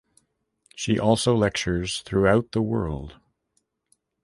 [0.75, 3.19] She also lectures throughout the world.